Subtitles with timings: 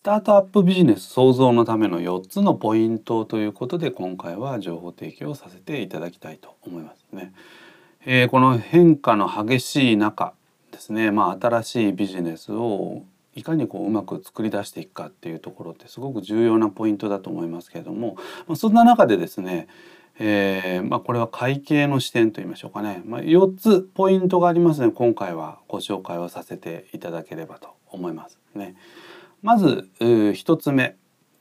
[0.00, 7.34] スタートアップビジネス創造のための4つのポイントということで今回は情報提供させていただきたいと思いますね。
[8.06, 10.32] えー、この変化の激しい中
[10.72, 13.02] ですね、まあ、新しいビジネスを
[13.34, 19.68] いかにこううまく作り出していくかっていうところってすごく重要なポイントだと思いますけれども、まあ、そんな中でですね、
[20.18, 28.76] えー、まあ、これは会計の視点といいましょうかね、まあ、4つポイントがありますので今回はご紹介をさせていただければと思いますね。
[29.42, 30.96] まず1つ目、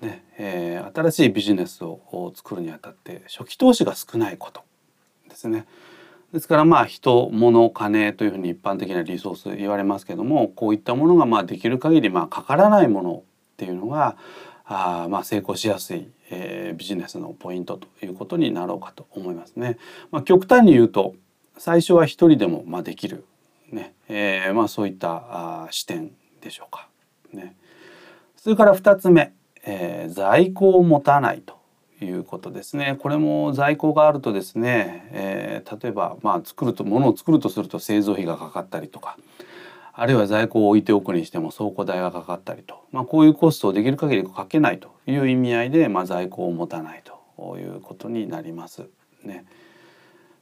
[0.00, 4.62] ねえー、新しいビジネスを作るにあたって初期投資が少ないこと
[5.28, 5.66] ですね。
[6.32, 14.16] ですからまあ人物金というふうに一般的なリソース言われますけどもこういったものがまあできる限りまあかからないものっていうのが
[14.64, 19.78] あまあ成功しやすい、えー、ビジネスのポイントということになろうかと思いますね。
[20.10, 21.14] まあ、極端に言うと
[21.56, 23.24] 最初は一人でもまあできる、
[23.70, 26.88] ねえー、まあそういったあ視点でしょうか。
[27.32, 27.54] ね、
[28.44, 29.32] それから2つ目、
[29.64, 31.56] えー、在庫を持たないと
[32.04, 32.98] いうことですね。
[33.00, 39.16] これも在庫があるとですね、えー、例えばまあ作ると物を作るとすると製造費がかかったりとか
[39.94, 48.90] あるいは在庫を置いておくにしても倉庫代がかかったりと、まあ、こういうコストをできる限りかけないという意味合いで、まあ、在庫を持たないということになります
[49.22, 49.46] ね。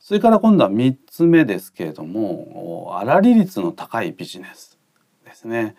[0.00, 4.76] それから今度は3つ目ですけれども粗利率の高いビジネス
[5.24, 5.76] ですね。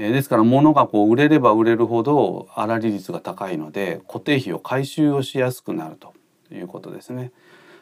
[0.00, 6.14] えですから物がこう売れれば売れるほど粗利率が高いので固定費を回収をしやすくなると
[6.54, 7.32] いうことですね。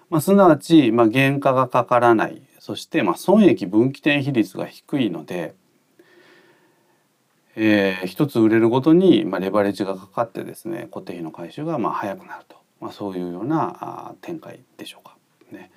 [0.09, 2.41] まあ、すなわち、まあ、原価がかからない。
[2.59, 5.55] そしてまあ損益分岐点比率が低いので、
[7.55, 15.17] えー、一つ売れるごとにまあレバレッジがかかってですね固定費の回収がまあ早くなると、まあ、そういうようなあ展開でしょうか。
[15.53, 15.70] ね。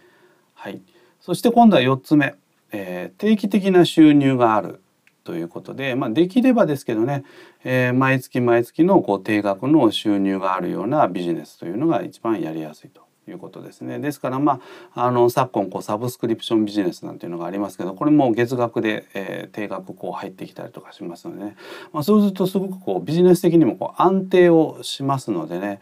[0.55, 0.81] はい、
[1.19, 2.35] そして今度は4つ目、
[2.71, 4.81] えー、定期的な収入がある。
[5.29, 7.23] ということで、まあ、できればですけどね、
[7.63, 13.99] えー、毎月毎月のこう定額の収入があるようなビジネスというのが一番やりやすいということですね。
[13.99, 14.59] ですからま
[14.95, 21.55] ああの昨今こうサブスクリプションビジネスなんていうのがありますけどこれも月額で、えー、定額こう入ってきたりとかしますのでね、
[21.93, 25.79] まあ、そうするとすごくこうビジネス的にもこう安定をしますのでね、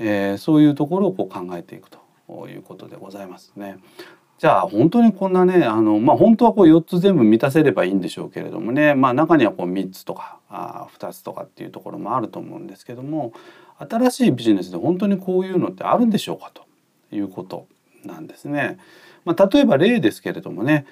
[0.00, 3.78] えー、そういうところをこう考えていくということでございますね。
[4.40, 13.34] じゃあ本当にこんなねあのまあ本当はこう4つ全部満たせればいいんでしょうけれどもねまあ中にはこう3つとかあ2つとかっていうところもあると思うんですけども
[13.78, 16.64] 新しいビジネスで本当にこういうのってあるんでしょうかと
[17.14, 17.66] いうこと
[18.02, 18.78] なんですね。
[19.26, 20.86] まあ、例えば例ですけれどもね、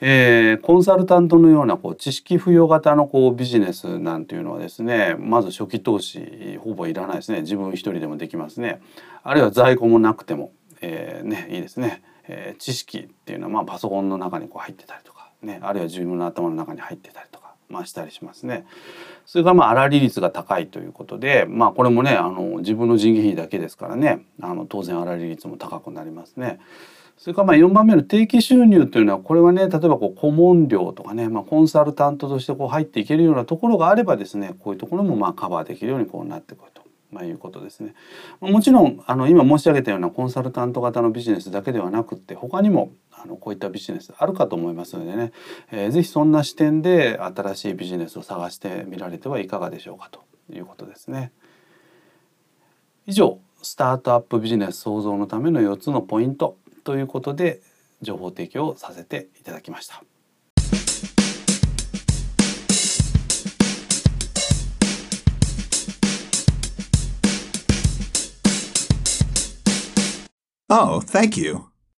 [0.00, 7.42] えー、コンサルタントのようなこう知識付与型のこうビジネスなんていうのはですねまず初期投資ほぼいらないですね。
[7.42, 8.80] 自分一人でもできますね。
[9.22, 10.50] あるいは在庫もなくても、
[10.80, 12.02] えー、ねいいですね。
[12.28, 18.66] えー、知識っていうのはまあパソコンの中にこう入ってたりとかねあるいは自分の頭の中に入ってたりとかまあしたりしますね。
[19.26, 26.60] それからまあ粗利率が高いということでまあこれもねあの自分の人件費だけですからねあの当然粗利率も高くなりますね。
[27.18, 36.87] それからまあ4番目の定期収入というのはこれはね例えばこう顧問料とかね、まあ、コンサルタントとしてこう入っていけるようなところがあればですねこういうところもまあカバーできるようにこうなってくると。
[37.10, 37.94] まあ、いうことですね。
[38.40, 45.32] もちろんあの今申し上げたようなコンサルタント型のビジネスだけではなくって他にもあのこういったビジネスあるかと思いますのでね、
[45.70, 50.20] えー、ぜそんな視点で新しいビジネスを探してみられてはいかがでしょうかと
[50.54, 51.32] いうことですね。
[53.06, 57.60] 以上スタートアップビジネス創造のための4つのポイントということで
[58.02, 60.02] 情報提供をさせていただきました。
[70.70, 71.70] Oh, thank you.